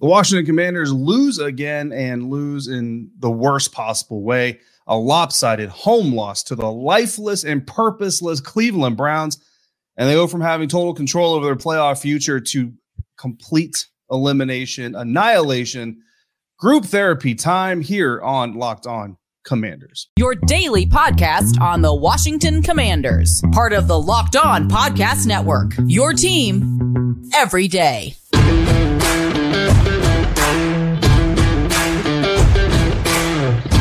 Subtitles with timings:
[0.00, 4.60] The Washington Commanders lose again and lose in the worst possible way.
[4.86, 9.42] A lopsided home loss to the lifeless and purposeless Cleveland Browns.
[9.96, 12.72] And they go from having total control over their playoff future to
[13.18, 16.02] complete elimination, annihilation,
[16.58, 20.08] group therapy time here on Locked On Commanders.
[20.16, 25.72] Your daily podcast on the Washington Commanders, part of the Locked On Podcast Network.
[25.86, 28.14] Your team every day.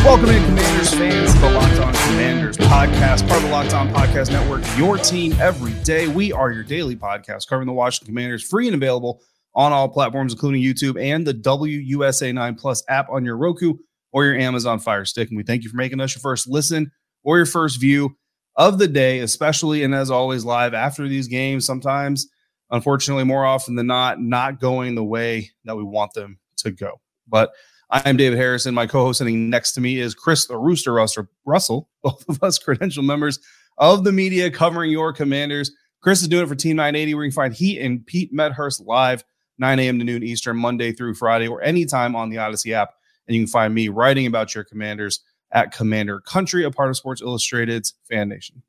[0.07, 4.31] Welcome in, Commanders fans, the Locked On Commanders podcast, part of the Locked On Podcast
[4.31, 6.07] Network, your team every day.
[6.07, 9.21] We are your daily podcast covering the Washington Commanders, free and available
[9.53, 13.73] on all platforms, including YouTube and the WUSA 9 Plus app on your Roku
[14.13, 15.27] or your Amazon Fire Stick.
[15.27, 16.89] And we thank you for making us your first listen
[17.25, 18.15] or your first view
[18.55, 21.65] of the day, especially and as always, live after these games.
[21.65, 22.29] Sometimes,
[22.71, 27.01] unfortunately, more often than not, not going the way that we want them to go.
[27.27, 27.51] But
[27.89, 28.73] I'm David Harrison.
[28.73, 31.27] My co-host sitting next to me is Chris the Rooster Russell.
[31.45, 33.39] Russell, both of us credential members
[33.77, 35.71] of the media covering your Commanders.
[36.01, 38.81] Chris is doing it for Team 980, where you can find he and Pete Medhurst
[38.81, 39.23] live
[39.57, 39.99] 9 a.m.
[39.99, 42.91] to noon Eastern, Monday through Friday, or anytime on the Audacy app.
[43.27, 46.97] And you can find me writing about your Commanders at Commander Country, a part of
[46.97, 48.61] Sports Illustrated's Fan Nation.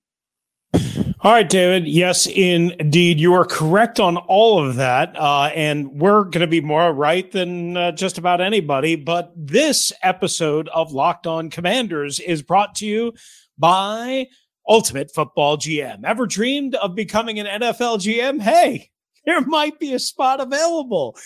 [1.21, 1.87] All right, David.
[1.87, 3.19] Yes, indeed.
[3.19, 5.17] You are correct on all of that.
[5.17, 8.95] Uh, and we're going to be more right than uh, just about anybody.
[8.95, 13.15] But this episode of Locked On Commanders is brought to you
[13.59, 14.27] by
[14.69, 16.05] Ultimate Football GM.
[16.05, 18.41] Ever dreamed of becoming an NFL GM?
[18.41, 18.91] Hey,
[19.25, 21.17] there might be a spot available.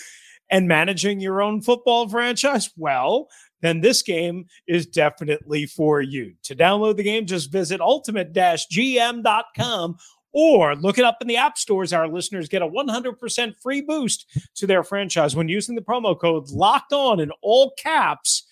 [0.49, 2.69] And managing your own football franchise?
[2.77, 3.27] Well,
[3.63, 6.33] then this game is definitely for you.
[6.43, 9.97] To download the game, just visit ultimate-gm.com
[10.33, 11.93] or look it up in the app stores.
[11.93, 14.25] Our listeners get a 100% free boost
[14.55, 18.47] to their franchise when using the promo code locked on in all caps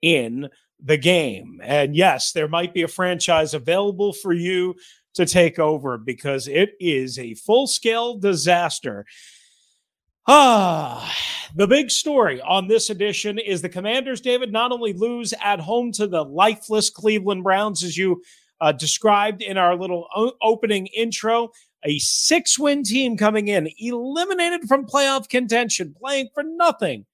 [0.00, 1.60] in the game.
[1.64, 4.74] And yes, there might be a franchise available for you
[5.14, 9.04] to take over because it is a full scale disaster.
[10.26, 11.12] Ah,
[11.56, 15.90] the big story on this edition is the Commanders, David, not only lose at home
[15.92, 18.22] to the lifeless Cleveland Browns, as you
[18.60, 21.50] uh, described in our little o- opening intro,
[21.84, 27.04] a six win team coming in, eliminated from playoff contention, playing for nothing.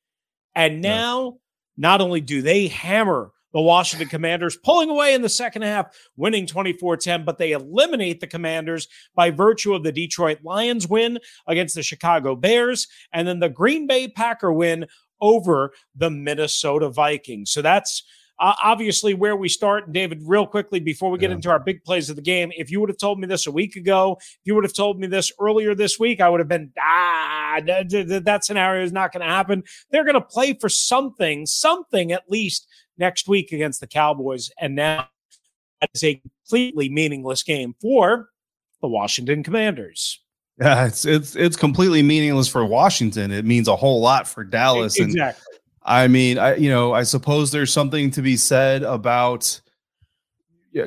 [0.54, 1.30] And now, yeah.
[1.78, 5.86] not only do they hammer the Washington Commanders, pulling away in the second half,
[6.16, 8.86] winning 24 10, but they eliminate the Commanders
[9.16, 13.88] by virtue of the Detroit Lions win against the Chicago Bears and then the Green
[13.88, 14.86] Bay Packer win
[15.20, 17.50] over the Minnesota Vikings.
[17.50, 18.04] So that's
[18.38, 19.86] uh, obviously where we start.
[19.86, 21.36] And David, real quickly before we get yeah.
[21.36, 23.50] into our big plays of the game, if you would have told me this a
[23.50, 26.48] week ago, if you would have told me this earlier this week, I would have
[26.48, 29.64] been, ah, that, that scenario is not going to happen.
[29.91, 32.68] They're going to play for something, something at least
[32.98, 34.50] next week against the Cowboys.
[34.60, 35.09] And now
[35.81, 38.28] that is a completely meaningless game for
[38.81, 40.20] the Washington Commanders.
[40.60, 43.31] Yeah, it's it's it's completely meaningless for Washington.
[43.31, 44.98] It means a whole lot for Dallas.
[44.98, 45.44] Exactly.
[45.53, 49.60] And I mean, I you know, I suppose there's something to be said about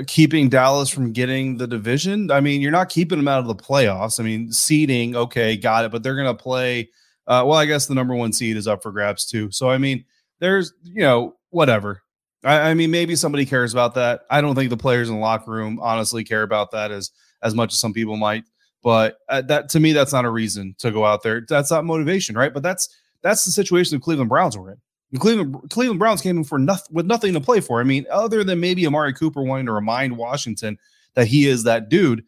[0.07, 2.31] keeping Dallas from getting the division.
[2.31, 4.19] I mean, you're not keeping them out of the playoffs.
[4.19, 6.89] I mean, seeding, okay, got it, but they're going to play.
[7.27, 9.51] Uh, well, I guess the number one seed is up for grabs too.
[9.51, 10.03] So, I mean,
[10.39, 12.01] there's you know whatever.
[12.43, 14.21] I, I, mean, maybe somebody cares about that.
[14.29, 17.11] I don't think the players in the locker room honestly care about that as
[17.43, 18.43] as much as some people might.
[18.83, 21.45] But uh, that to me, that's not a reason to go out there.
[21.47, 22.53] That's not motivation, right?
[22.53, 22.89] But that's
[23.21, 24.77] that's the situation the Cleveland Browns were in.
[25.11, 27.79] The Cleveland Cleveland Browns came in for nothing with nothing to play for.
[27.79, 30.79] I mean, other than maybe Amari Cooper wanting to remind Washington
[31.13, 32.25] that he is that dude.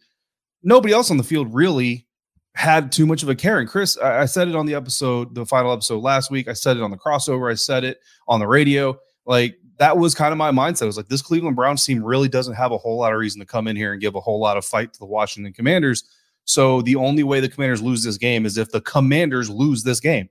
[0.62, 2.07] Nobody else on the field really
[2.56, 3.59] had too much of a care.
[3.59, 6.47] And Chris, I, I said it on the episode, the final episode last week.
[6.47, 7.51] I said it on the crossover.
[7.51, 8.97] I said it on the radio.
[9.25, 10.84] Like that was kind of my mindset.
[10.84, 13.39] I was like, this Cleveland Browns team really doesn't have a whole lot of reason
[13.39, 16.03] to come in here and give a whole lot of fight to the Washington Commanders.
[16.45, 20.00] So the only way the Commanders lose this game is if the Commanders lose this
[20.00, 20.29] game.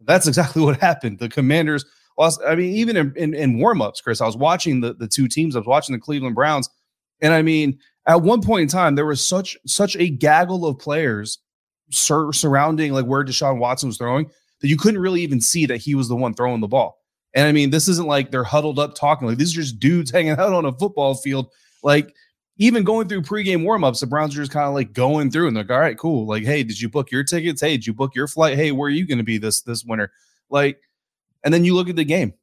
[0.00, 1.18] That's exactly what happened.
[1.18, 1.84] The Commanders
[2.18, 2.40] lost.
[2.46, 5.56] I mean, even in, in, in warmups, Chris, I was watching the, the two teams.
[5.56, 6.68] I was watching the Cleveland Browns.
[7.20, 10.78] And I mean, at one point in time, there was such such a gaggle of
[10.78, 11.38] players
[11.90, 14.30] sur- surrounding like where Deshaun Watson was throwing
[14.60, 17.01] that you couldn't really even see that he was the one throwing the ball.
[17.34, 19.28] And I mean, this isn't like they're huddled up talking.
[19.28, 21.50] Like these are just dudes hanging out on a football field.
[21.82, 22.14] Like
[22.58, 25.56] even going through pregame warmups, the Browns are just kind of like going through and
[25.56, 26.26] like, all right, cool.
[26.26, 27.60] Like, hey, did you book your tickets?
[27.60, 28.56] Hey, did you book your flight?
[28.56, 30.12] Hey, where are you going to be this this winter?
[30.50, 30.80] Like,
[31.42, 32.34] and then you look at the game.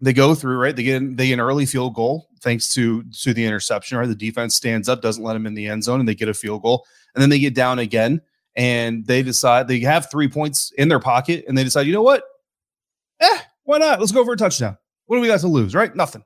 [0.00, 0.76] They go through, right?
[0.76, 4.06] They get they get an early field goal thanks to to the interception, right?
[4.06, 6.34] The defense stands up, doesn't let them in the end zone, and they get a
[6.34, 6.84] field goal.
[7.14, 8.20] And then they get down again
[8.54, 12.02] and they decide they have three points in their pocket and they decide, you know
[12.02, 12.22] what?
[13.20, 14.00] eh, why not?
[14.00, 14.78] Let's go for a touchdown.
[15.04, 15.94] What do we got to lose, right?
[15.94, 16.24] Nothing.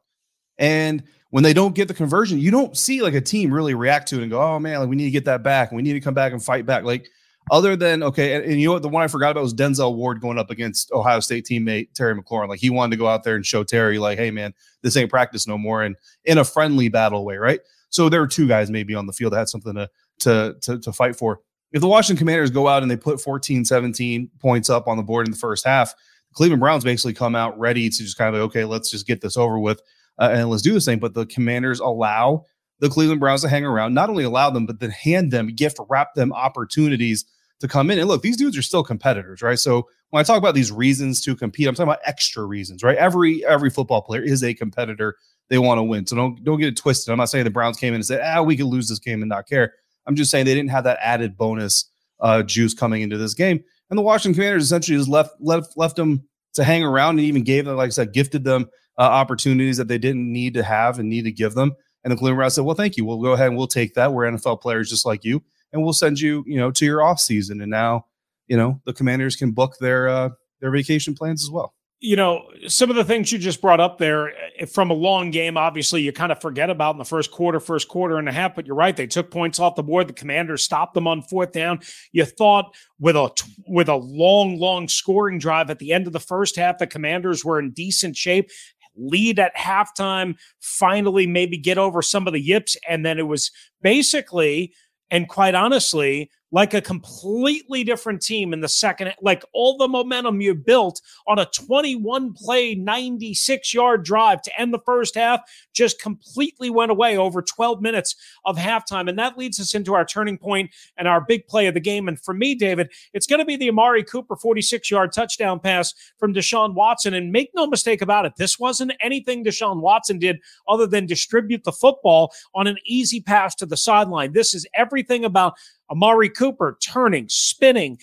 [0.58, 4.06] And when they don't get the conversion, you don't see like a team really react
[4.10, 5.94] to it and go, oh man, like we need to get that back we need
[5.94, 6.84] to come back and fight back.
[6.84, 7.08] Like
[7.50, 8.82] other than okay, and, and, you know what?
[8.82, 12.14] The one I forgot about was Denzel Ward going up against Ohio State teammate Terry
[12.14, 12.48] McLaurin.
[12.48, 15.10] Like he wanted to go out there and show Terry, like, hey man, this ain't
[15.10, 17.58] practice no more, and in a friendly battle way, right?
[17.90, 19.90] So there were two guys maybe on the field that had something to
[20.20, 21.40] to to, to fight for.
[21.72, 25.02] If the Washington Commanders go out and they put 14, 17 points up on the
[25.02, 25.94] board in the first half,
[26.32, 29.36] Cleveland Browns basically come out ready to just kind of okay, let's just get this
[29.36, 29.80] over with
[30.18, 30.98] uh, and let's do this thing.
[30.98, 32.44] But the Commanders allow
[32.80, 35.78] the Cleveland Browns to hang around, not only allow them, but then hand them, gift
[35.88, 37.24] wrap them opportunities
[37.60, 37.98] to come in.
[37.98, 39.58] And look, these dudes are still competitors, right?
[39.58, 42.98] So when I talk about these reasons to compete, I'm talking about extra reasons, right?
[42.98, 45.16] Every every football player is a competitor.
[45.48, 46.06] They want to win.
[46.06, 47.12] So don't don't get it twisted.
[47.12, 49.22] I'm not saying the Browns came in and said, ah, we could lose this game
[49.22, 49.74] and not care.
[50.06, 51.88] I'm just saying they didn't have that added bonus
[52.20, 53.62] uh, juice coming into this game.
[53.92, 57.44] And the Washington Commanders essentially just left left left them to hang around and even
[57.44, 60.98] gave them, like I said, gifted them uh, opportunities that they didn't need to have
[60.98, 61.74] and need to give them.
[62.02, 63.04] And the Cleveland Browns said, "Well, thank you.
[63.04, 64.14] We'll go ahead and we'll take that.
[64.14, 65.42] We're NFL players just like you,
[65.74, 68.06] and we'll send you, you know, to your off season." And now,
[68.46, 70.30] you know, the Commanders can book their uh,
[70.62, 73.96] their vacation plans as well you know, some of the things you just brought up
[73.96, 77.30] there eh, from a long game, obviously you kind of forget about in the first
[77.30, 78.96] quarter, first quarter and a half, but you're right.
[78.96, 80.08] They took points off the board.
[80.08, 81.78] The commanders stopped them on fourth down.
[82.10, 83.30] You thought with a,
[83.68, 87.44] with a long, long scoring drive at the end of the first half, the commanders
[87.44, 88.50] were in decent shape
[88.94, 92.76] lead at halftime, finally maybe get over some of the yips.
[92.86, 93.50] And then it was
[93.80, 94.74] basically,
[95.10, 99.12] and quite honestly, like a completely different team in the second.
[99.22, 104.72] Like all the momentum you built on a 21 play, 96 yard drive to end
[104.72, 105.40] the first half
[105.72, 108.14] just completely went away over 12 minutes
[108.44, 109.08] of halftime.
[109.08, 112.06] And that leads us into our turning point and our big play of the game.
[112.06, 115.94] And for me, David, it's going to be the Amari Cooper 46 yard touchdown pass
[116.18, 117.14] from Deshaun Watson.
[117.14, 120.38] And make no mistake about it, this wasn't anything Deshaun Watson did
[120.68, 124.32] other than distribute the football on an easy pass to the sideline.
[124.32, 125.54] This is everything about
[125.92, 127.98] Amari Cooper turning, spinning,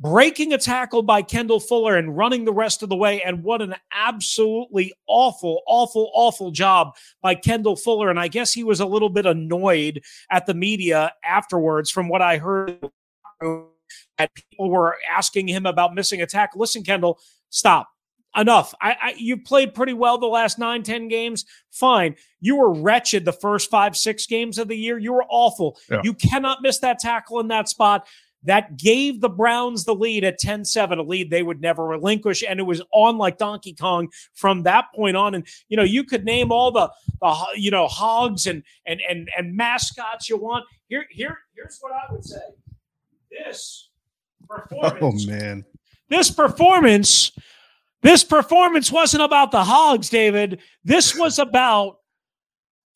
[0.00, 3.22] breaking a tackle by Kendall Fuller and running the rest of the way.
[3.22, 8.10] And what an absolutely awful, awful, awful job by Kendall Fuller.
[8.10, 12.22] And I guess he was a little bit annoyed at the media afterwards from what
[12.22, 12.78] I heard.
[14.18, 16.60] That people were asking him about missing a tackle.
[16.60, 17.18] Listen, Kendall,
[17.50, 17.88] stop
[18.38, 18.74] enough.
[18.80, 21.44] I, I you played pretty well the last nine, ten games.
[21.70, 22.16] Fine.
[22.40, 24.98] You were wretched the first five, six games of the year.
[24.98, 25.78] You were awful.
[25.90, 26.00] Yeah.
[26.04, 28.06] You cannot miss that tackle in that spot.
[28.44, 32.44] That gave the Browns the lead at 10 7, a lead they would never relinquish.
[32.48, 35.34] And it was on like Donkey Kong from that point on.
[35.34, 39.28] And, you know, you could name all the, the you know, hogs and, and, and,
[39.36, 40.64] and mascots you want.
[40.86, 42.38] Here, here, here's what I would say
[43.30, 43.90] this
[44.50, 45.26] oh, performance.
[45.28, 45.64] Oh, man.
[46.08, 47.32] This performance
[48.02, 50.60] this performance wasn't about the hogs, David.
[50.84, 51.98] This was about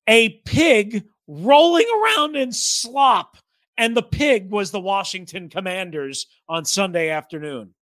[0.08, 3.36] a pig rolling around in slop.
[3.78, 7.74] And the pig was the Washington Commanders on Sunday afternoon.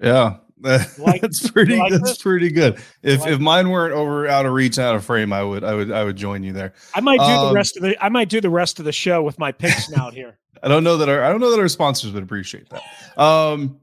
[0.00, 0.36] Yeah.
[0.60, 2.22] Like, that's pretty like that's this?
[2.22, 2.80] pretty good.
[3.02, 5.74] If like if mine weren't over out of reach, out of frame, I would I
[5.74, 6.74] would I would join you there.
[6.94, 8.92] I might do um, the rest of the I might do the rest of the
[8.92, 10.38] show with my pig snout here.
[10.62, 12.82] I don't know that our I don't know that our sponsors would appreciate that.
[13.20, 13.80] Um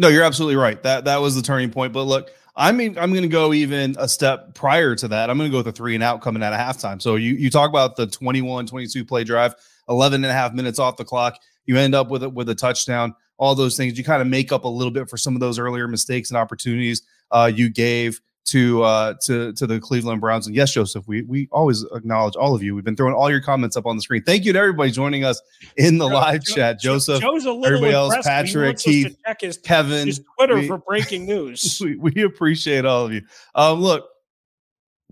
[0.00, 0.82] no, you're absolutely right.
[0.82, 1.92] That that was the turning point.
[1.92, 5.28] But look, I mean, I'm going to go even a step prior to that.
[5.28, 7.02] I'm going to go with the three and out coming out of halftime.
[7.02, 9.54] So you you talk about the 21, 22 play drive,
[9.90, 11.38] 11 and a half minutes off the clock.
[11.66, 13.14] You end up with it with a touchdown.
[13.36, 15.58] All those things you kind of make up a little bit for some of those
[15.58, 20.46] earlier mistakes and opportunities uh, you gave to uh, to to the Cleveland Browns.
[20.46, 22.74] And yes, Joseph, we we always acknowledge all of you.
[22.74, 24.22] We've been throwing all your comments up on the screen.
[24.22, 25.40] Thank you to everybody joining us
[25.76, 26.80] in the Joe, live Joe, chat.
[26.80, 31.80] Joseph, everybody else, Patrick, Keith, his, Kevin, his Twitter we, for breaking news.
[31.90, 33.22] We, we appreciate all of you.
[33.54, 34.06] Um, look,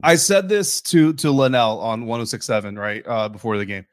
[0.02, 3.86] I said this to to Linnell on 1067 right uh, before the game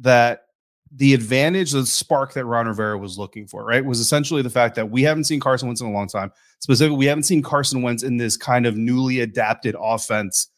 [0.00, 0.44] that
[0.92, 4.74] the advantage, the spark that Ron Rivera was looking for, right, was essentially the fact
[4.74, 6.32] that we haven't seen Carson Wentz in a long time.
[6.58, 10.48] Specifically, we haven't seen Carson Wentz in this kind of newly adapted offense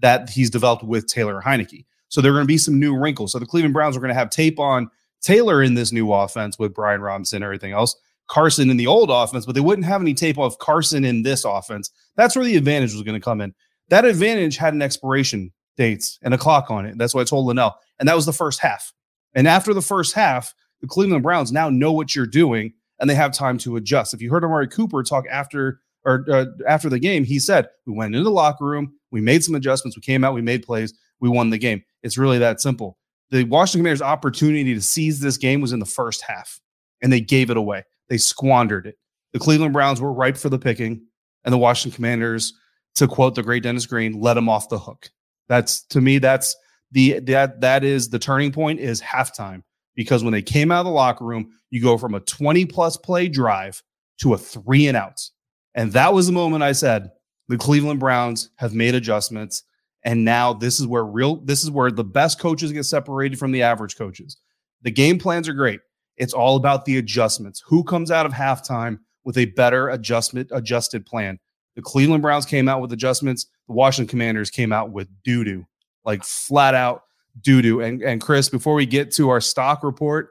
[0.00, 1.84] that he's developed with Taylor Heinicke.
[2.08, 3.32] So there are going to be some new wrinkles.
[3.32, 6.58] So the Cleveland Browns are going to have tape on Taylor in this new offense
[6.58, 7.94] with Brian Robinson and everything else.
[8.28, 11.44] Carson in the old offense, but they wouldn't have any tape of Carson in this
[11.44, 11.90] offense.
[12.16, 13.54] That's where the advantage was going to come in.
[13.88, 16.96] That advantage had an expiration dates and a clock on it.
[16.96, 17.76] That's what I told Linnell.
[17.98, 18.92] And that was the first half.
[19.34, 23.14] And after the first half, the Cleveland Browns now know what you're doing and they
[23.14, 24.14] have time to adjust.
[24.14, 27.92] If you heard Amari Cooper talk after or uh, after the game, he said, "We
[27.92, 30.92] went into the locker room, we made some adjustments, we came out, we made plays,
[31.20, 32.98] we won the game." It's really that simple.
[33.30, 36.60] The Washington Commanders' opportunity to seize this game was in the first half,
[37.00, 37.84] and they gave it away.
[38.08, 38.98] They squandered it.
[39.32, 41.06] The Cleveland Browns were ripe for the picking.
[41.44, 42.52] and the Washington Commanders,
[42.94, 45.10] to quote the great Dennis Green, let them off the hook.
[45.48, 46.54] That's to me, that's
[46.92, 49.62] the that that is the turning point is halftime
[49.94, 52.96] because when they came out of the locker room, you go from a 20 plus
[52.96, 53.82] play drive
[54.20, 55.32] to a three and outs.
[55.74, 57.10] And that was the moment I said,
[57.48, 59.64] the Cleveland Browns have made adjustments.
[60.04, 63.52] And now this is where real, this is where the best coaches get separated from
[63.52, 64.36] the average coaches.
[64.82, 65.80] The game plans are great.
[66.16, 67.62] It's all about the adjustments.
[67.66, 71.38] Who comes out of halftime with a better adjustment, adjusted plan?
[71.76, 73.46] The Cleveland Browns came out with adjustments.
[73.68, 75.64] The Washington Commanders came out with doo doo,
[76.04, 77.04] like flat out
[77.40, 77.80] doo doo.
[77.80, 80.30] And, and Chris, before we get to our stock report,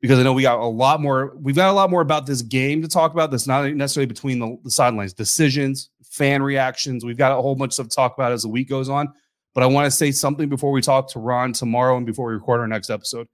[0.00, 2.42] because I know we got a lot more, we've got a lot more about this
[2.42, 3.30] game to talk about.
[3.30, 7.04] That's not necessarily between the, the sidelines, decisions, fan reactions.
[7.04, 9.12] We've got a whole bunch of stuff to talk about as the week goes on.
[9.54, 12.34] But I want to say something before we talk to Ron tomorrow and before we
[12.34, 13.28] record our next episode.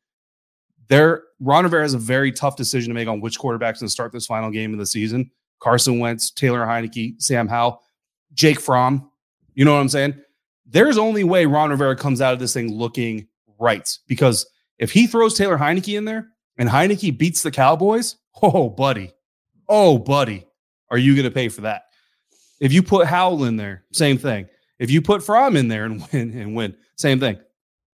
[0.89, 4.13] There, Ron Rivera has a very tough decision to make on which quarterbacks to start
[4.13, 5.31] this final game of the season.
[5.61, 7.83] Carson Wentz, Taylor Heinicke, Sam Howell,
[8.35, 9.11] Jake Fromm.
[9.55, 10.21] You know what I'm saying?
[10.71, 13.27] There's only way Ron Rivera comes out of this thing looking
[13.59, 14.47] right because
[14.79, 19.13] if he throws Taylor Heinicke in there and Heinicke beats the Cowboys, oh, buddy,
[19.69, 20.47] oh, buddy,
[20.89, 21.83] are you going to pay for that?
[22.61, 24.49] If you put Howell in there, same thing.
[24.79, 27.39] If you put Fromm in there and win and win, same thing.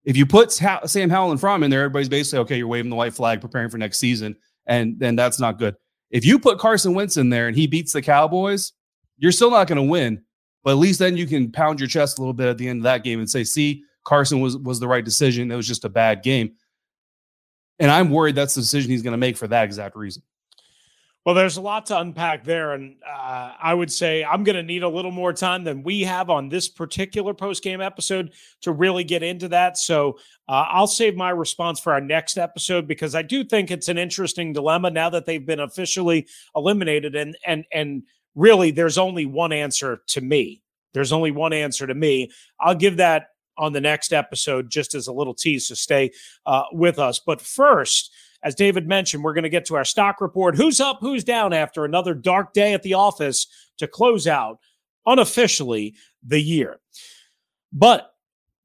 [0.03, 2.57] If you put Sam Howell and Fromm in there, everybody's basically okay.
[2.57, 5.75] You're waving the white flag, preparing for next season, and then that's not good.
[6.09, 8.73] If you put Carson Wentz in there and he beats the Cowboys,
[9.17, 10.23] you're still not going to win.
[10.63, 12.79] But at least then you can pound your chest a little bit at the end
[12.79, 15.51] of that game and say, "See, Carson was was the right decision.
[15.51, 16.53] It was just a bad game."
[17.79, 20.23] And I'm worried that's the decision he's going to make for that exact reason.
[21.25, 22.73] Well, there's a lot to unpack there.
[22.73, 26.01] And uh, I would say I'm going to need a little more time than we
[26.01, 29.77] have on this particular post game episode to really get into that.
[29.77, 30.17] So
[30.49, 33.97] uh, I'll save my response for our next episode because I do think it's an
[33.97, 37.15] interesting dilemma now that they've been officially eliminated.
[37.15, 38.03] And, and, and
[38.35, 40.61] really, there's only one answer to me.
[40.93, 42.31] There's only one answer to me.
[42.59, 45.67] I'll give that on the next episode just as a little tease.
[45.67, 46.11] So stay
[46.45, 47.19] uh, with us.
[47.19, 48.11] But first,
[48.43, 50.55] as David mentioned, we're going to get to our stock report.
[50.55, 53.47] Who's up, who's down after another dark day at the office
[53.77, 54.59] to close out
[55.05, 56.79] unofficially the year.
[57.71, 58.12] But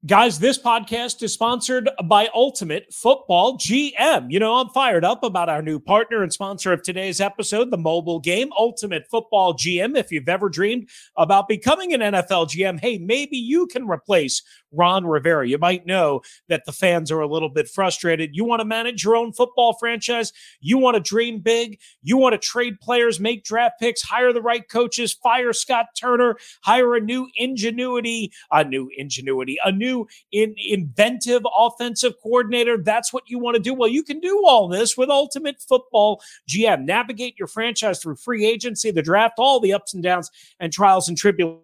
[0.05, 4.27] Guys, this podcast is sponsored by Ultimate Football GM.
[4.31, 7.77] You know, I'm fired up about our new partner and sponsor of today's episode, the
[7.77, 9.97] mobile game, Ultimate Football GM.
[9.97, 10.87] If you've ever dreamed
[11.17, 14.41] about becoming an NFL GM, hey, maybe you can replace
[14.71, 15.47] Ron Rivera.
[15.47, 18.35] You might know that the fans are a little bit frustrated.
[18.35, 22.33] You want to manage your own football franchise, you want to dream big, you want
[22.33, 26.99] to trade players, make draft picks, hire the right coaches, fire Scott Turner, hire a
[26.99, 32.77] new ingenuity, a new ingenuity, a new in, inventive offensive coordinator.
[32.77, 33.73] That's what you want to do.
[33.73, 36.85] Well, you can do all this with Ultimate Football GM.
[36.85, 41.07] Navigate your franchise through free agency, the draft, all the ups and downs and trials
[41.07, 41.63] and tribulations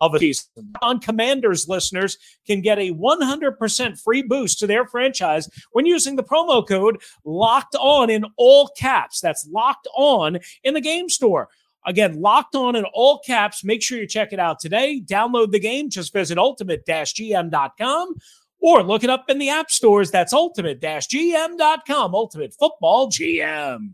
[0.00, 0.72] of a season.
[0.82, 6.22] On Commanders listeners can get a 100% free boost to their franchise when using the
[6.22, 9.20] promo code locked on in all caps.
[9.20, 11.48] That's locked on in the game store.
[11.84, 13.64] Again, locked on in all caps.
[13.64, 15.02] Make sure you check it out today.
[15.04, 15.90] Download the game.
[15.90, 18.14] Just visit ultimate-gm.com
[18.60, 20.10] or look it up in the app stores.
[20.10, 22.14] That's ultimate-gm.com.
[22.14, 23.90] Ultimate Football GM.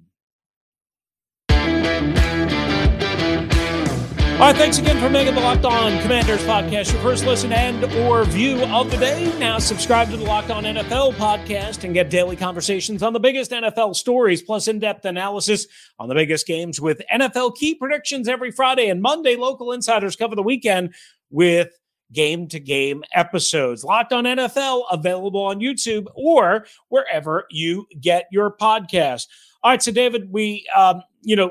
[4.39, 7.83] All right, thanks again for making the Locked On Commanders podcast your first listen and
[8.07, 9.37] or view of the day.
[9.41, 13.51] Now subscribe to the Locked On NFL podcast and get daily conversations on the biggest
[13.51, 15.67] NFL stories, plus in-depth analysis
[15.99, 19.35] on the biggest games with NFL key predictions every Friday and Monday.
[19.35, 20.95] Local insiders cover the weekend
[21.31, 21.77] with
[22.13, 23.83] game to game episodes.
[23.83, 29.27] Locked on NFL available on YouTube or wherever you get your podcast.
[29.65, 31.51] All right, so David, we um, you know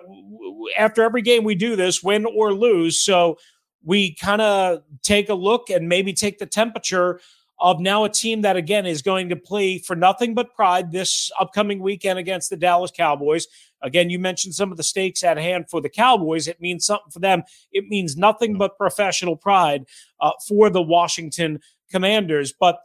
[0.78, 3.00] after every game we do this, win or lose.
[3.00, 3.38] So
[3.84, 7.20] we kind of take a look and maybe take the temperature
[7.60, 11.32] of now a team that again is going to play for nothing but pride this
[11.40, 13.48] upcoming weekend against the Dallas Cowboys.
[13.82, 16.48] Again, you mentioned some of the stakes at hand for the Cowboys.
[16.48, 17.44] It means something for them.
[17.72, 19.86] It means nothing but professional pride
[20.20, 21.60] uh, for the Washington
[21.92, 22.54] Commanders.
[22.60, 22.80] But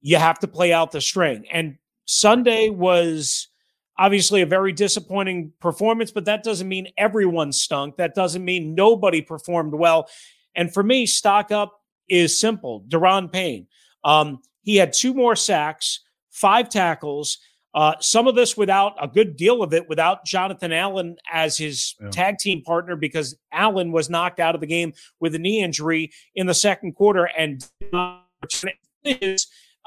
[0.00, 1.46] you have to play out the string.
[1.50, 3.48] And Sunday was
[3.96, 7.96] Obviously, a very disappointing performance, but that doesn't mean everyone stunk.
[7.96, 10.08] That doesn't mean nobody performed well.
[10.54, 12.84] And for me, stock up is simple.
[12.88, 13.66] Daron Payne.
[14.02, 17.38] Um, he had two more sacks, five tackles.
[17.74, 21.94] Uh, some of this without a good deal of it without Jonathan Allen as his
[22.00, 22.10] yeah.
[22.10, 26.12] tag team partner because Allen was knocked out of the game with a knee injury
[26.36, 27.28] in the second quarter.
[27.36, 27.66] And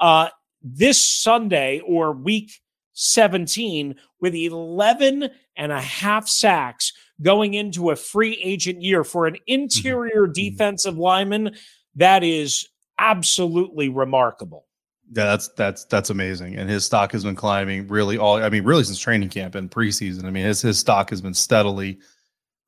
[0.00, 0.28] uh,
[0.62, 2.60] this Sunday or week
[3.00, 9.36] 17 with 11 and a half sacks going into a free agent year for an
[9.46, 10.32] interior Mhm.
[10.34, 11.54] defensive lineman.
[11.94, 12.66] That is
[12.98, 14.66] absolutely remarkable.
[15.12, 16.56] Yeah, that's that's that's amazing.
[16.56, 19.70] And his stock has been climbing really all I mean, really since training camp and
[19.70, 20.24] preseason.
[20.24, 21.98] I mean, his his stock has been steadily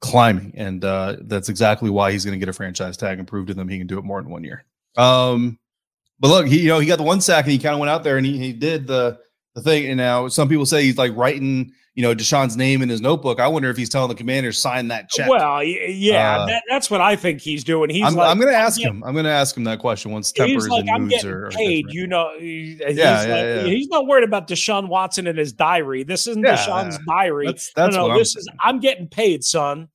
[0.00, 0.52] climbing.
[0.56, 3.68] And uh that's exactly why he's gonna get a franchise tag and prove to them
[3.68, 4.64] he can do it more than one year.
[4.96, 5.58] Um
[6.18, 7.90] but look, he you know he got the one sack and he kind of went
[7.90, 9.18] out there and he, he did the
[9.54, 9.86] the thing.
[9.86, 13.40] And now some people say he's like writing you know Deshaun's name in his notebook.
[13.40, 15.28] I wonder if he's telling the Commanders sign that check.
[15.28, 17.90] Well, yeah, Uh, that, that's what I think he's doing.
[17.90, 19.02] He's I'm, like, I'm going to ask him.
[19.04, 21.30] I'm going to ask him that question once tempers He's like, and I'm moods getting
[21.32, 21.86] are, are paid.
[21.88, 21.94] different.
[21.94, 23.62] You know, he- he's, Yeah, like- yeah, yeah.
[23.64, 26.04] he's not worried about Deshaun Watson in his diary.
[26.04, 27.46] This isn't Yeah, Deshaun's diary.
[27.46, 28.48] That's that's no, no, what I'm this is.
[28.62, 29.88] I'm getting paid, son.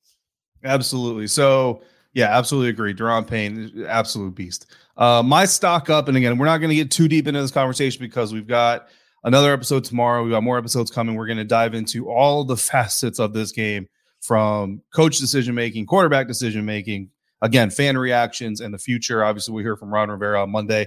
[0.64, 1.26] Absolutely.
[1.26, 1.82] So
[2.12, 2.94] yeah, absolutely agree.
[2.94, 4.66] Daron Payne, absolute beast.
[4.96, 7.50] Uh, my stock up, and again, we're not going to get too deep into this
[7.50, 8.88] conversation because we've got
[9.26, 10.22] another episode tomorrow.
[10.22, 11.16] We've got more episodes coming.
[11.16, 13.88] We're going to dive into all the facets of this game
[14.20, 17.10] from coach decision making, quarterback decision making,
[17.42, 19.22] again, fan reactions, and the future.
[19.22, 20.86] Obviously, we hear from Ron Rivera on Monday.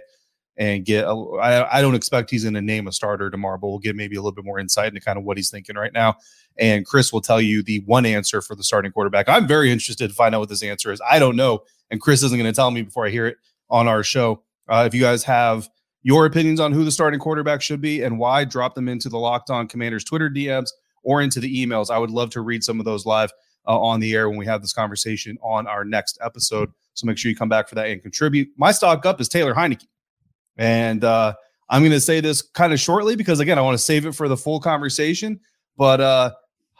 [0.57, 3.69] And get, a, I, I don't expect he's going to name a starter tomorrow, but
[3.69, 5.93] we'll get maybe a little bit more insight into kind of what he's thinking right
[5.93, 6.15] now.
[6.57, 9.29] And Chris will tell you the one answer for the starting quarterback.
[9.29, 11.01] I'm very interested to find out what this answer is.
[11.09, 11.61] I don't know.
[11.91, 13.37] And Chris isn't going to tell me before I hear it
[13.69, 14.43] on our show.
[14.67, 15.69] Uh, if you guys have
[16.01, 19.17] your opinions on who the starting quarterback should be and why, drop them into the
[19.17, 20.69] Locked On Commanders Twitter DMs
[21.03, 21.89] or into the emails.
[21.89, 23.31] I would love to read some of those live
[23.67, 26.71] uh, on the air when we have this conversation on our next episode.
[26.93, 28.49] So make sure you come back for that and contribute.
[28.57, 29.87] My stock up is Taylor Heinicke.
[30.57, 31.33] And uh,
[31.69, 34.13] I'm going to say this kind of shortly because, again, I want to save it
[34.13, 35.39] for the full conversation.
[35.77, 36.31] But uh,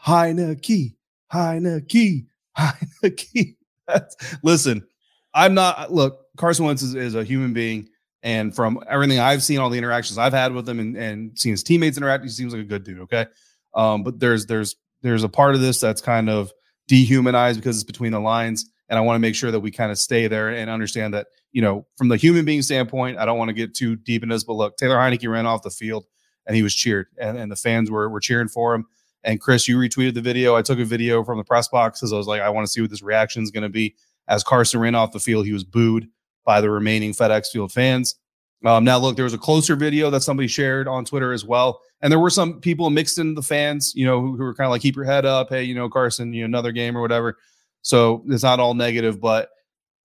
[0.06, 0.96] Heinicke,
[1.32, 2.26] Heinicke,
[2.58, 3.56] Heinicke.
[4.44, 4.86] Listen,
[5.34, 5.94] I'm not.
[5.94, 7.88] Look, Carson Wentz is, is a human being,
[8.24, 11.52] and from everything I've seen, all the interactions I've had with him, and, and seen
[11.52, 13.00] his teammates interact, he seems like a good dude.
[13.02, 13.28] Okay,
[13.74, 16.52] um, but there's there's there's a part of this that's kind of
[16.88, 19.92] dehumanized because it's between the lines, and I want to make sure that we kind
[19.92, 23.38] of stay there and understand that you know from the human being standpoint, I don't
[23.38, 26.06] want to get too deep in this, but look, Taylor Heinicke ran off the field
[26.46, 28.86] and he was cheered, and, and the fans were were cheering for him.
[29.24, 30.56] And Chris, you retweeted the video.
[30.56, 32.72] I took a video from the press box because I was like, I want to
[32.72, 33.96] see what this reaction is going to be.
[34.30, 36.08] As Carson ran off the field, he was booed
[36.50, 38.16] by the remaining FedEx Field fans.
[38.66, 41.80] Um, now, look, there was a closer video that somebody shared on Twitter as well,
[42.02, 44.66] and there were some people mixed in the fans, you know, who, who were kind
[44.66, 47.02] of like, "Keep your head up, hey, you know, Carson, you know, another game or
[47.02, 47.38] whatever."
[47.84, 49.52] So it's not all negative, but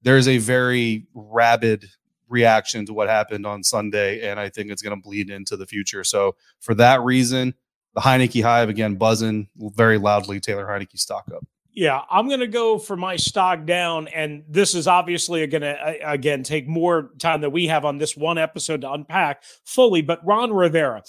[0.03, 1.87] there's a very rabid
[2.29, 5.65] reaction to what happened on Sunday, and I think it's going to bleed into the
[5.65, 6.05] future.
[6.05, 7.55] So for that reason,
[7.95, 10.41] the Heinicke Hive again buzzing very loudly.
[10.41, 11.47] Taylor Heinicke stock up.
[11.77, 14.07] Yeah, I'm going to go for my stock down.
[14.09, 18.17] And this is obviously going to, again, take more time than we have on this
[18.17, 20.01] one episode to unpack fully.
[20.01, 21.03] But Ron Rivera,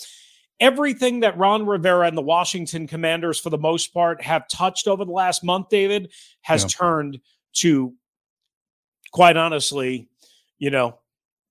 [0.59, 5.05] everything that Ron Rivera and the Washington Commanders, for the most part, have touched over
[5.05, 6.69] the last month, David, has Yeah.
[6.69, 7.19] turned
[7.57, 7.93] to,
[9.11, 10.09] quite honestly,
[10.57, 10.97] you know,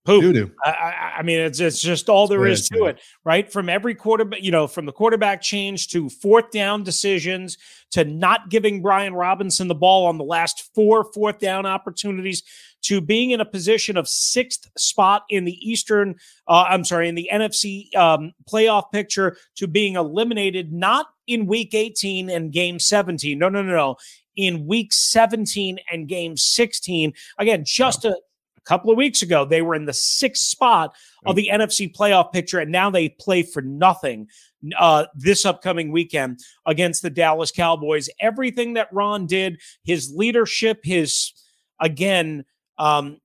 [0.05, 0.21] poop.
[0.63, 3.51] I, I, I mean, it's it's just all there is to it, right?
[3.51, 7.57] From every quarterback, you know, from the quarterback change to fourth down decisions
[7.91, 12.43] to not giving Brian Robinson the ball on the last four fourth down opportunities
[12.85, 16.15] to being in a position of sixth spot in the Eastern,
[16.47, 21.73] uh, I'm sorry, in the NFC um, playoff picture to being eliminated not in week
[21.73, 23.39] 18 and game 17.
[23.39, 23.95] No, no, no, no.
[24.35, 27.13] In week 17 and game 16.
[27.39, 28.15] Again, just a
[28.65, 32.59] couple of weeks ago, they were in the sixth spot of the NFC playoff picture,
[32.59, 34.27] and now they play for nothing
[34.77, 38.09] uh, this upcoming weekend against the Dallas Cowboys.
[38.19, 41.33] Everything that Ron did, his leadership, his
[41.79, 42.45] again,
[42.77, 43.19] um,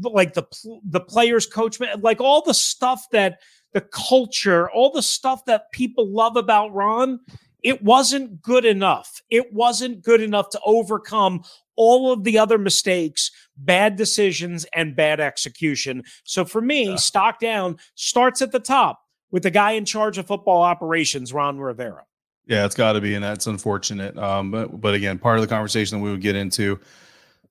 [0.00, 0.44] like the
[0.84, 3.40] the players, coach, like all the stuff that
[3.72, 7.20] the culture, all the stuff that people love about Ron.
[7.62, 9.22] It wasn't good enough.
[9.30, 11.44] It wasn't good enough to overcome
[11.76, 16.02] all of the other mistakes, bad decisions, and bad execution.
[16.24, 16.96] So for me, Yeah.
[16.96, 21.58] stock down starts at the top with the guy in charge of football operations, Ron
[21.58, 22.04] Rivera.
[22.46, 24.18] Yeah, it's got to be, and that's unfortunate.
[24.18, 26.78] Um, but but again, part of the conversation that we would get into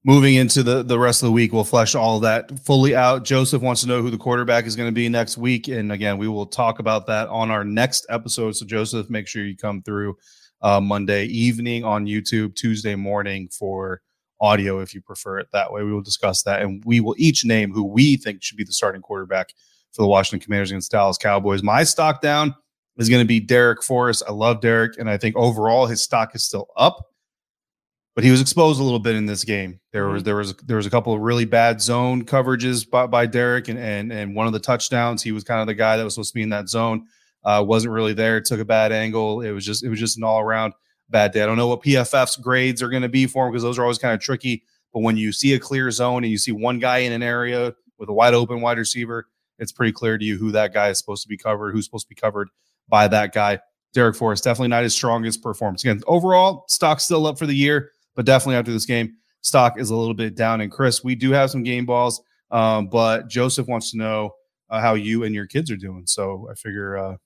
[0.05, 3.23] moving into the the rest of the week, we'll flesh all that fully out.
[3.23, 6.17] Joseph wants to know who the quarterback is going to be next week, and again,
[6.17, 8.55] we will talk about that on our next episode.
[8.55, 10.15] So Joseph, make sure you come through
[10.61, 14.01] uh, Monday evening on YouTube, Tuesday morning for
[14.43, 15.83] audio if you prefer it that way.
[15.83, 18.73] We will discuss that, and we will each name who we think should be the
[18.73, 19.53] starting quarterback
[19.93, 21.63] for the Washington Commanders against Dallas Cowboys.
[21.63, 22.53] My stock down
[22.97, 24.21] is going to be Darrick Forrest.
[24.27, 27.09] I love Darrick, and I think overall his stock is still up.
[28.15, 29.79] But he was exposed a little bit in this game.
[29.91, 33.25] There was there was there was a couple of really bad zone coverages by, by
[33.25, 36.03] Darrick, and and and one of the touchdowns, he was kind of the guy that
[36.03, 37.07] was supposed to be in that zone,
[37.43, 38.39] uh, wasn't really there.
[38.39, 39.41] Took a bad angle.
[39.41, 40.73] It was just it was just an all around
[41.09, 41.43] bad day.
[41.43, 43.83] I don't know what PFF's grades are going to be for him because those are
[43.83, 44.63] always kind of tricky.
[44.93, 47.73] But when you see a clear zone and you see one guy in an area
[47.97, 49.27] with a wide open wide receiver,
[49.59, 52.05] it's pretty clear to you who that guy is supposed to be covered, who's supposed
[52.05, 52.49] to be covered
[52.87, 53.59] by that guy.
[53.95, 55.83] Darrick Forrest, definitely not his strongest performance.
[55.83, 59.91] Again, overall, stock still up for the year, but definitely after this game, stock is
[59.91, 60.61] a little bit down.
[60.61, 64.31] And Chris, we do have some game balls, um, but Joseph wants to know
[64.69, 66.07] uh, how you and your kids are doing.
[66.07, 67.17] So I figure uh,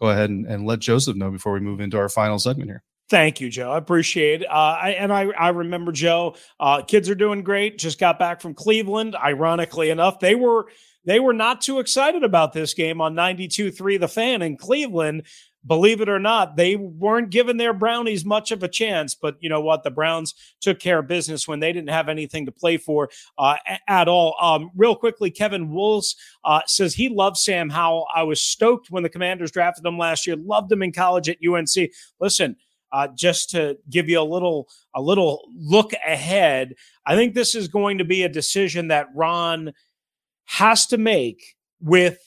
[0.00, 2.82] go ahead and, and let Joseph know before we move into our final segment here.
[3.08, 3.72] Thank you, Joe.
[3.72, 4.48] I appreciate it.
[4.48, 6.36] Uh, I, and I, I remember Joe.
[6.60, 7.76] Uh, kids are doing great.
[7.76, 9.16] Just got back from Cleveland.
[9.16, 10.66] Ironically enough, they were
[11.04, 15.22] they were not too excited about this game on 92-3 The Fan in Cleveland
[15.66, 19.14] believe it or not, they weren't giving their Brownies much of a chance.
[19.14, 19.82] But you know what?
[19.82, 23.56] The Browns took care of business when they didn't have anything to play for uh,
[23.86, 24.36] at all.
[24.40, 28.06] Um, real quickly, Kevin Wools uh, says he loves Sam Howell.
[28.14, 30.36] I was stoked when the Commanders drafted him last year.
[30.36, 31.90] Loved him in college at UNC.
[32.20, 32.56] Listen.
[32.92, 36.74] Uh, just to give you a little a little look ahead,
[37.06, 39.72] I think this is going to be a decision that Ron
[40.46, 42.18] has to make with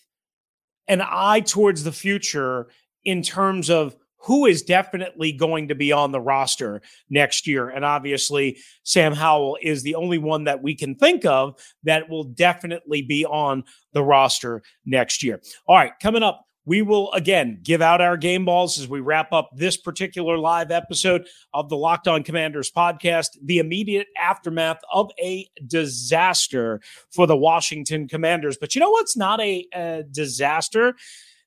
[0.87, 2.67] an eye towards the future
[3.05, 7.69] in terms of who is definitely going to be on the roster next year.
[7.69, 12.23] And obviously, Sam Howell is the only one that we can think of that will
[12.23, 15.41] definitely be on the roster next year.
[15.67, 16.45] All right, coming up.
[16.65, 20.71] We will again give out our game balls as we wrap up this particular live
[20.71, 26.79] episode of the Locked On Commanders podcast, the immediate aftermath of a disaster
[27.11, 28.57] for the Washington Commanders.
[28.57, 30.95] But you know what's not a, a disaster?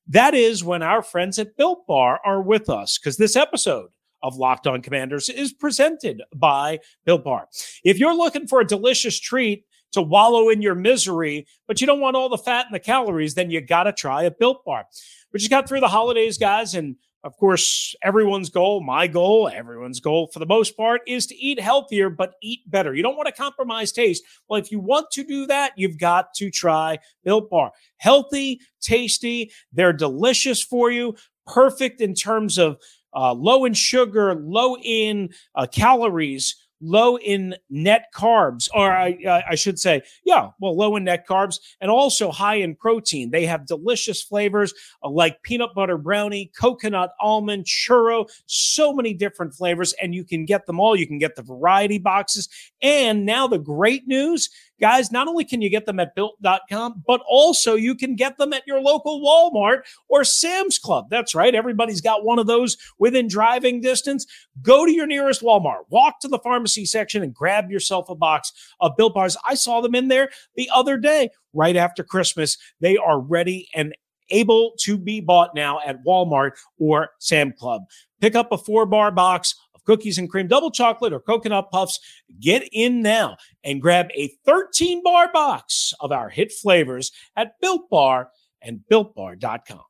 [0.08, 3.90] That is when our friends at Built Bar are with us because this episode
[4.22, 7.48] of Locked On Commanders is presented by Built Bar.
[7.84, 12.00] If you're looking for a delicious treat to wallow in your misery, but you don't
[12.00, 14.84] want all the fat and the calories, then you got to try a Built Bar.
[15.32, 19.98] We just got through the holidays, guys, and of course, everyone's goal, my goal, everyone's
[19.98, 22.94] goal for the most part is to eat healthier, but eat better.
[22.94, 24.22] You don't want to compromise taste.
[24.48, 27.72] Well, if you want to do that, you've got to try Built Bar.
[27.96, 31.16] Healthy, tasty, they're delicious for you,
[31.48, 32.80] perfect in terms of
[33.12, 39.54] uh, low in sugar, low in uh, calories low in net carbs, or I, I
[39.54, 43.30] should say, yeah, well, low in net carbs and also high in protein.
[43.30, 49.54] They have delicious flavors uh, like peanut butter brownie, coconut almond, churro, so many different
[49.54, 50.96] flavors, and you can get them all.
[50.96, 52.48] You can get the variety boxes.
[52.82, 57.22] And now the great news Guys, not only can you get them at built.com, but
[57.28, 61.06] also you can get them at your local Walmart or Sam's Club.
[61.08, 61.54] That's right.
[61.54, 64.26] Everybody's got one of those within driving distance.
[64.62, 68.52] Go to your nearest Walmart, walk to the pharmacy section and grab yourself a box
[68.80, 69.36] of Built Bars.
[69.44, 72.58] I saw them in there the other day, right after Christmas.
[72.80, 73.94] They are ready and
[74.30, 77.82] able to be bought now at Walmart or Sam Club.
[78.20, 79.54] Pick up a four bar box
[79.86, 81.98] cookies and cream, double chocolate, or coconut puffs.
[82.40, 87.88] Get in now and grab a 13 bar box of our hit flavors at Built
[87.88, 89.80] Bar and BuiltBar.com.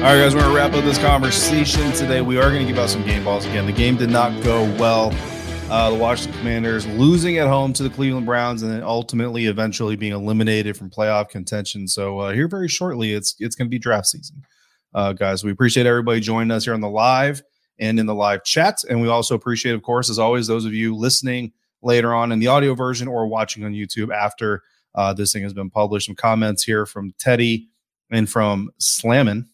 [0.00, 2.22] All right, guys, we're going to wrap up this conversation today.
[2.22, 3.66] We are going to give out some game balls again.
[3.66, 5.12] The game did not go well.
[5.70, 9.96] Uh, the Washington Commanders losing at home to the Cleveland Browns, and then ultimately, eventually,
[9.96, 11.86] being eliminated from playoff contention.
[11.86, 14.42] So uh, here, very shortly, it's it's going to be draft season
[14.94, 15.44] uh, guys.
[15.44, 17.42] We appreciate everybody joining us here on the live
[17.78, 18.82] and in the live chat.
[18.88, 22.38] And we also appreciate, of course, as always, those of you listening later on in
[22.38, 24.62] the audio version or watching on YouTube after
[24.94, 26.06] uh, this thing has been published.
[26.06, 27.68] Some comments here from Teddy
[28.10, 29.48] and from Slammin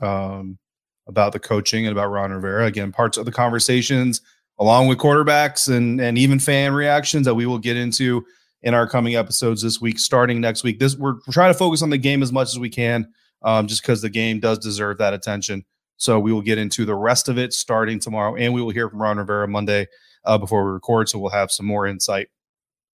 [0.00, 0.58] um,
[1.06, 2.66] about the coaching and about Ron Rivera.
[2.66, 4.22] Again, parts of the conversations
[4.58, 8.24] along with quarterbacks and and even fan reactions that we will get into
[8.62, 10.78] in our coming episodes this week, starting next week.
[10.78, 13.08] This we're, we're trying to focus on the game as much as we can
[13.42, 15.64] um, just because the game does deserve that attention.
[15.96, 18.88] So we will get into the rest of it starting tomorrow, and we will hear
[18.88, 19.86] from Ron Rivera Monday
[20.24, 21.08] uh, before we record.
[21.08, 22.28] So we'll have some more insight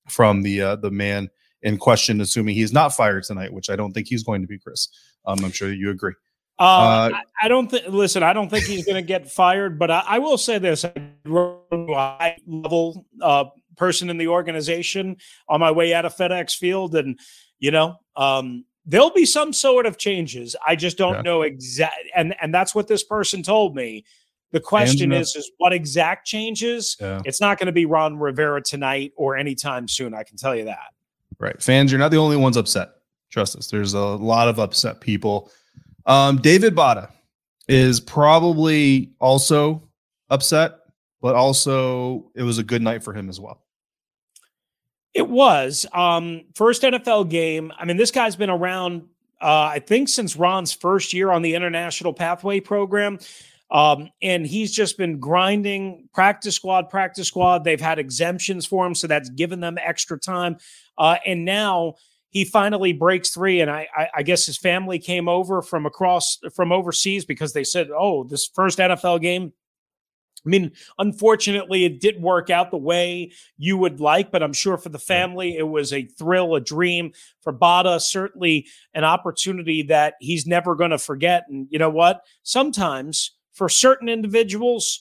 [0.09, 1.29] from the uh, the man
[1.63, 4.59] in question, assuming he's not fired tonight, which I don't think he's going to be.
[4.59, 4.89] Chris,
[5.27, 6.15] um, I'm sure you agree.
[6.59, 7.89] Uh, uh, I, I, don't think.
[7.89, 10.85] Listen, I don't think he's going to get fired, but I, I, will say this:
[10.85, 15.17] high level uh, person in the organization
[15.49, 17.19] on my way out of FedEx Field, and
[17.59, 20.55] you know, um, there'll be some sort of changes.
[20.67, 21.23] I just don't yeah.
[21.23, 24.05] know exact and and that's what this person told me.
[24.53, 26.97] The question uh, is is what exact changes?
[27.01, 27.21] Yeah.
[27.25, 30.65] It's not going to be Ron Rivera tonight or anytime soon, I can tell you
[30.67, 30.93] that.
[31.39, 31.61] Right.
[31.61, 32.91] Fans, you're not the only ones upset.
[33.31, 33.69] Trust us.
[33.69, 35.51] There's a lot of upset people.
[36.07, 37.11] Um, David Bada
[37.67, 39.83] is probably also
[40.31, 40.79] upset,
[41.21, 43.64] but also it was a good night for him as well.
[45.15, 47.73] It was um, first NFL game.
[47.79, 49.09] I mean, this guy's been around
[49.45, 53.19] uh, I think, since Ron's first year on the International Pathway Program.
[53.71, 57.63] Um, and he's just been grinding practice squad, practice squad.
[57.63, 60.57] They've had exemptions for him, so that's given them extra time.
[60.97, 61.95] Uh, and now
[62.31, 63.61] he finally breaks three.
[63.61, 67.65] And I, I, I, guess his family came over from across from overseas because they
[67.65, 69.53] said, "Oh, this first NFL game."
[70.45, 74.77] I mean, unfortunately, it didn't work out the way you would like, but I'm sure
[74.77, 77.13] for the family, it was a thrill, a dream.
[77.41, 81.45] For Bada, certainly an opportunity that he's never going to forget.
[81.49, 82.23] And you know what?
[82.43, 85.01] Sometimes for certain individuals,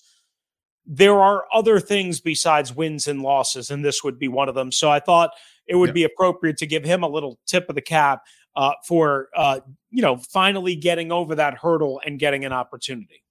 [0.86, 4.72] there are other things besides wins and losses, and this would be one of them.
[4.72, 5.32] So I thought
[5.68, 8.24] it would be appropriate to give him a little tip of the cap
[8.56, 13.23] uh, for uh, you know finally getting over that hurdle and getting an opportunity.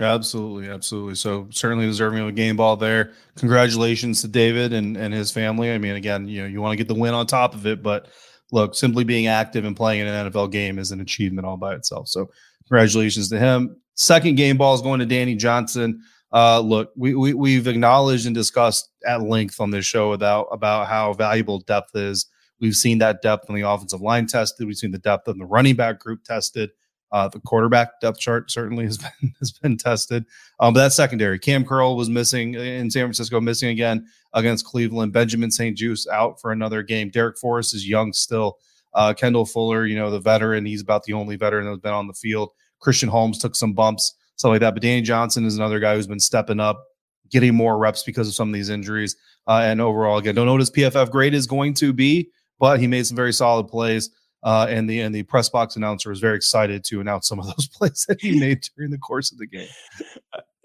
[0.00, 1.14] Absolutely, absolutely.
[1.14, 3.12] So certainly deserving of a game ball there.
[3.36, 5.72] Congratulations to David and and his family.
[5.72, 7.82] I mean, again, you know, you want to get the win on top of it,
[7.82, 8.08] but
[8.52, 11.74] look, simply being active and playing in an NFL game is an achievement all by
[11.74, 12.08] itself.
[12.08, 12.30] So
[12.66, 13.76] congratulations to him.
[13.94, 16.02] Second game ball is going to Danny Johnson.
[16.32, 20.86] Uh, look, we, we we've acknowledged and discussed at length on this show about about
[20.86, 22.26] how valuable depth is.
[22.60, 24.66] We've seen that depth on the offensive line tested.
[24.66, 26.70] We've seen the depth on the running back group tested.
[27.10, 30.24] Uh, the quarterback depth chart certainly has been has been tested.
[30.60, 35.12] Um, but that secondary, Cam Curl was missing in San Francisco, missing again against Cleveland.
[35.12, 35.76] Benjamin St.
[35.76, 37.10] Juste out for another game.
[37.10, 38.58] Darrick Forrest is young still.
[38.94, 42.06] Uh, Kendall Fuller, you know the veteran, he's about the only veteran that's been on
[42.06, 42.50] the field.
[42.80, 44.74] Christian Holmes took some bumps stuff like that.
[44.74, 46.82] But Danny Johnson is another guy who's been stepping up,
[47.30, 49.16] getting more reps because of some of these injuries.
[49.46, 52.80] Uh, and overall, again, don't know what his PFF grade is going to be, but
[52.80, 54.10] he made some very solid plays.
[54.42, 57.46] Uh, and the and the press box announcer was very excited to announce some of
[57.46, 59.68] those plays that he made during the course of the game.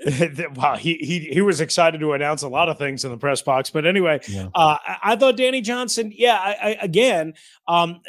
[0.55, 3.41] wow, he he he was excited to announce a lot of things in the press
[3.41, 3.69] box.
[3.69, 4.49] But anyway, yeah.
[4.53, 6.11] uh, I, I, thought Danny Johnson.
[6.13, 7.33] Yeah, I, I, again,
[7.67, 8.01] um,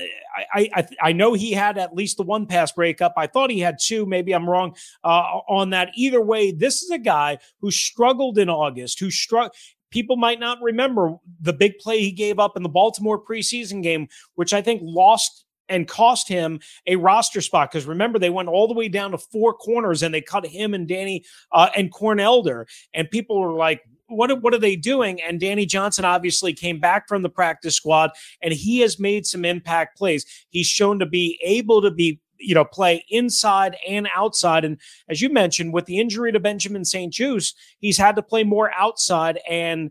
[0.55, 3.15] I, I I know he had at least the one pass breakup.
[3.17, 4.07] I thought he had two.
[4.07, 5.91] Maybe I'm wrong uh, on that.
[5.95, 8.99] Either way, this is a guy who struggled in August.
[8.99, 9.55] Who struck
[9.91, 14.09] people might not remember the big play he gave up in the Baltimore preseason game,
[14.35, 17.71] which I think lost and cost him a roster spot.
[17.71, 20.75] Because remember, they went all the way down to four corners and they cut him
[20.75, 22.67] and Danny uh, and Corn Elder.
[22.93, 25.21] And people were like, what, what are they doing?
[25.23, 28.11] And Danny Johnson obviously came back from the practice squad
[28.43, 30.27] and he has made some impact plays.
[30.51, 34.65] He's shown to be able to be you know, play inside and outside.
[34.65, 38.71] And as you mentioned, with the injury to Benjamin St-Juste, he's had to play more
[38.77, 39.39] outside.
[39.49, 39.91] And,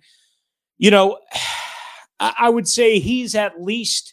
[0.78, 1.20] you know,
[2.20, 4.12] I would say he's at least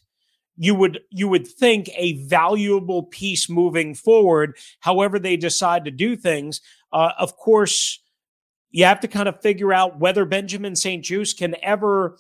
[0.61, 6.15] you would you would think a valuable piece moving forward however they decide to do
[6.15, 6.61] things
[6.93, 8.01] uh, of course
[8.71, 12.19] you have to kind of figure out whether benjamin st juste can ever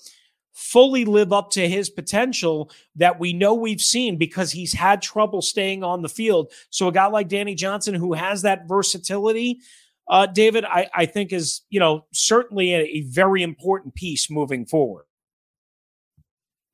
[0.53, 5.40] fully live up to his potential that we know we've seen because he's had trouble
[5.40, 6.53] staying on the field.
[6.70, 9.61] So a guy like danny johnson who has that versatility
[10.09, 14.64] uh, david I, I think is you know certainly a, a very important piece moving
[14.64, 15.05] forward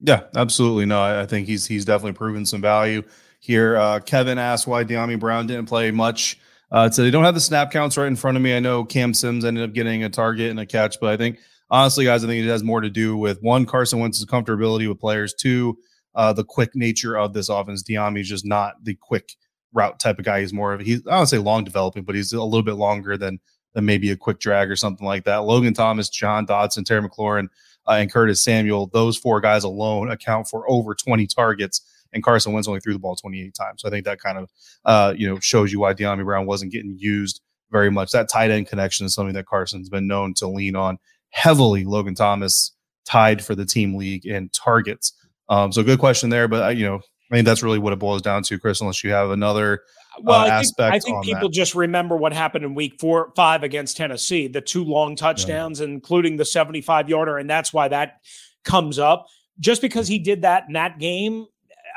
[0.00, 0.86] yeah, absolutely.
[0.86, 3.02] No, I, I think he's he's definitely proven some value
[3.40, 3.76] here.
[3.76, 6.38] Uh, Kevin asked why Dyami Brown didn't play much.
[6.70, 8.56] Uh, so they don't have the snap counts right in front of me.
[8.56, 11.38] I know Cam Sims ended up getting a target and a catch, but I think
[11.70, 14.98] honestly, guys, I think it has more to do with one Carson Wentz's comfortability with
[14.98, 15.78] players, two
[16.16, 17.82] uh, the quick nature of this offense.
[17.82, 19.36] Dyami is just not the quick
[19.72, 20.40] route type of guy.
[20.40, 23.16] He's more of he's I don't say long developing, but he's a little bit longer
[23.16, 23.38] than
[23.74, 25.44] than maybe a quick drag or something like that.
[25.44, 27.48] Logan Thomas, Jahan Dotson, Terry McLaurin
[27.88, 31.82] uh, and Curtis Samuel, those four guys alone account for over 20 targets.
[32.12, 33.82] And Carson Wentz only threw the ball 28 times.
[33.82, 34.50] So I think that kind of,
[34.84, 38.12] uh, you know, shows you why Dyami Brown wasn't getting used very much.
[38.12, 40.98] That tight end connection is something that Carson's been known to lean on
[41.30, 41.84] heavily.
[41.84, 42.72] Logan Thomas
[43.04, 45.12] tied for the team league in targets.
[45.48, 47.98] Um, so good question there, but uh, you know, I think that's really what it
[47.98, 48.80] boils down to, Chris.
[48.80, 49.82] Unless you have another
[50.22, 51.54] well, uh, I think, I think people that.
[51.54, 55.86] just remember what happened in week four, five against Tennessee, the two long touchdowns, yeah.
[55.86, 57.38] including the 75 yarder.
[57.38, 58.20] And that's why that
[58.64, 59.26] comes up.
[59.58, 61.46] Just because he did that in that game,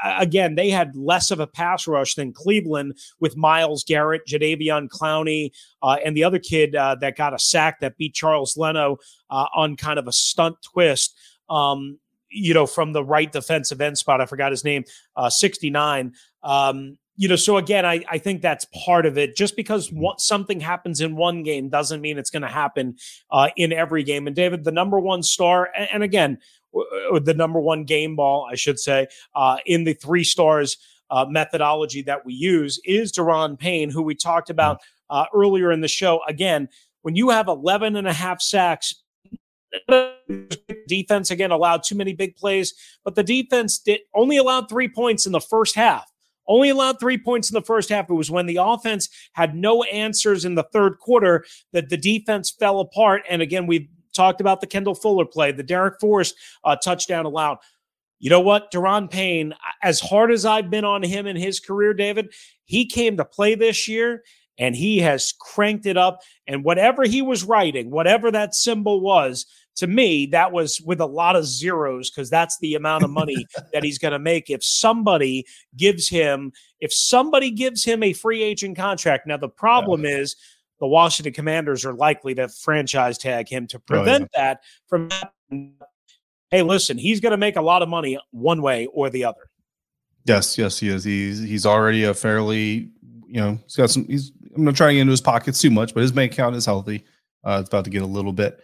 [0.03, 5.51] again, they had less of a pass rush than Cleveland with Myles Garrett, Jadeveon Clowney,
[5.81, 8.97] uh, and the other kid uh, that got a sack that beat Charles Leno
[9.29, 11.17] uh, on kind of a stunt twist.
[11.49, 11.99] Um,
[12.31, 14.21] you know, from the right defensive end spot.
[14.21, 14.83] I forgot his name,
[15.15, 16.13] uh, 69.
[16.43, 19.35] Um, you know, so again, I, I think that's part of it.
[19.35, 19.99] Just because mm-hmm.
[19.99, 22.95] what, something happens in one game doesn't mean it's going to happen
[23.29, 24.25] uh, in every game.
[24.25, 26.37] And David, the number one star, and, and again,
[26.71, 30.77] w- the number one game ball, I should say, uh, in the three stars
[31.09, 35.17] uh, methodology that we use is Daron Payne, who we talked about mm-hmm.
[35.17, 36.21] uh, earlier in the show.
[36.25, 36.69] Again,
[37.01, 38.95] when you have 11 and a half sacks,
[40.87, 45.25] defense again allowed too many big plays, but the defense did only allowed three points
[45.25, 46.08] in the first half
[46.49, 48.09] only allowed three points in the first half.
[48.09, 52.49] It was when the offense had no answers in the third quarter that the defense
[52.49, 53.21] fell apart.
[53.29, 56.35] And again, we've talked about the Kendall Fuller play, the Darrick Forrest
[56.65, 57.59] uh, touchdown allowed.
[58.19, 58.71] You know what?
[58.71, 62.33] Daron Payne, as hard as I've been on him in his career, David,
[62.65, 64.23] he came to play this year
[64.57, 66.21] and he has cranked it up.
[66.45, 69.45] And whatever he was writing, whatever that symbol was,
[69.79, 73.45] to me, that was with a lot of zeros because that's the amount of money
[73.73, 75.45] that he's going to make if somebody
[75.77, 79.25] gives him if somebody gives him a free agent contract.
[79.25, 80.17] Now the problem yeah.
[80.17, 80.35] is
[80.81, 84.43] the Washington Commanders are likely to franchise tag him to prevent oh, yeah.
[84.43, 85.75] that from happening.
[86.51, 89.49] Hey, listen, he's going to make a lot of money one way or the other.
[90.25, 91.05] Yes, yes, he is.
[91.05, 92.89] He's he's already a fairly,
[93.27, 94.05] you know, he's got some.
[94.07, 96.57] He's I'm not trying to get into his pockets too much, but his bank account
[96.57, 97.05] is healthy.
[97.45, 98.59] Uh, it's about to get a little bit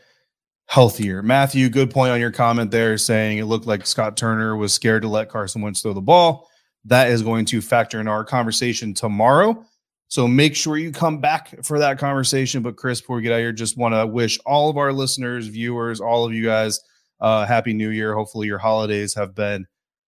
[0.67, 1.21] healthier.
[1.21, 5.03] Matthew, good point on your comment there saying it looked like Scott Turner was scared
[5.03, 6.49] to let Carson Wentz throw the ball.
[6.85, 9.65] That is going to factor in our conversation tomorrow.
[10.07, 12.61] So make sure you come back for that conversation.
[12.61, 15.47] But Chris, before we get out here, just want to wish all of our listeners,
[15.47, 16.79] viewers, all of you guys,
[17.19, 18.13] uh, happy new year.
[18.13, 19.65] Hopefully your holidays have been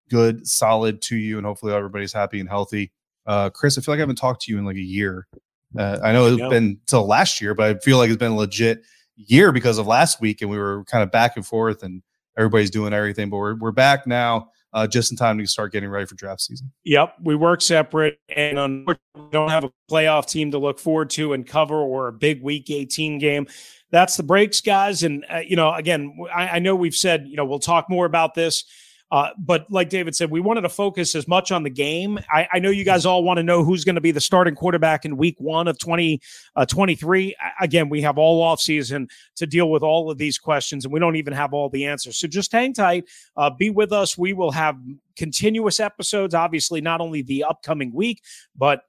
[0.09, 2.91] good, solid to you, and hopefully everybody's happy and healthy.
[3.25, 5.27] Uh, Chris, I feel like I haven't talked to you in like a year.
[5.77, 8.83] Uh, I know it's been till last year, but I feel like it's been legit
[9.15, 12.01] year because of last week, and we were kind of back and forth, and
[12.37, 13.29] everybody's doing everything.
[13.29, 16.41] But we're we're back now, uh, just in time to start getting ready for draft
[16.41, 16.71] season.
[16.83, 21.33] Yep, we work separate, and unfortunately, don't have a playoff team to look forward to
[21.33, 23.47] and cover, or a big Week 18 game.
[23.91, 25.03] That's the breaks, guys.
[25.03, 28.05] And uh, you know, again, I, I know we've said you know we'll talk more
[28.05, 28.65] about this
[29.11, 32.19] uh, but like David said, we wanted to focus as much on the game.
[32.29, 34.55] I, I know you guys all want to know who's going to be the starting
[34.55, 37.35] quarterback in week one of 2023.
[37.35, 40.93] Uh, Again, we have all off season to deal with all of these questions, and
[40.93, 42.17] we don't even have all the answers.
[42.17, 43.05] So just hang tight.
[43.37, 44.17] Uh, be with us.
[44.17, 44.77] We will have
[45.15, 48.21] continuous episodes, obviously, not only the upcoming week,
[48.55, 48.81] but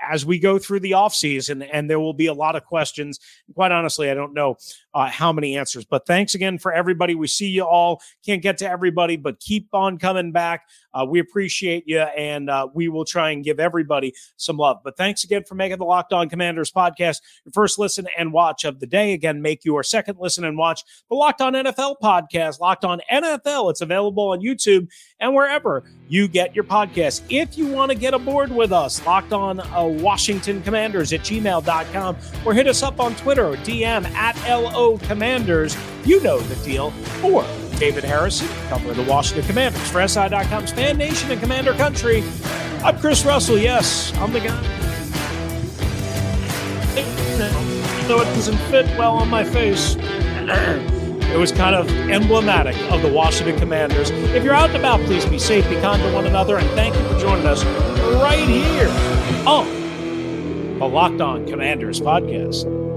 [0.00, 3.18] as we go through the offseason, and there will be a lot of questions.
[3.54, 4.56] Quite honestly, I don't know
[4.98, 7.14] uh, how many answers, but thanks again for everybody.
[7.14, 8.02] We see you all.
[8.26, 10.66] Can't get to everybody, but keep on coming back.
[10.92, 14.78] Uh, we appreciate you, and uh, we will try and give everybody some love.
[14.82, 18.64] But thanks again for making the Locked On Commanders podcast your first listen and watch
[18.64, 19.12] of the day.
[19.12, 23.70] Again, make your second listen and watch the Locked On NFL podcast, Locked On NFL.
[23.70, 24.88] It's available on YouTube
[25.20, 27.22] and wherever you get your podcasts.
[27.28, 32.16] If you want to get aboard with us, Locked On uh, Washington Commanders at gmail.com
[32.44, 35.76] or hit us up on Twitter DM at LO Commanders.
[36.06, 36.94] You know the deal.
[37.22, 37.44] Or
[37.78, 42.24] David Harrison, cover the Washington Commanders for SI.com's Fan Nation and Commander Country.
[42.82, 43.58] I'm Chris Russell.
[43.58, 44.62] Yes, I'm the guy.
[48.08, 53.12] Though it doesn't fit well on my face, it was kind of emblematic of the
[53.12, 54.10] Washington Commanders.
[54.10, 56.96] If you're out and about, please be safe, be kind to one another, and thank
[56.96, 57.64] you for joining us
[58.14, 58.88] right here
[59.46, 62.87] on the Locked On Commanders podcast.